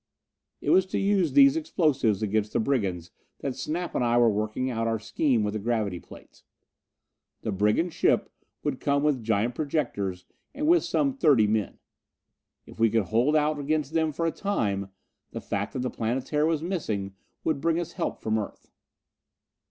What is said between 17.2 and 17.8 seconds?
would bring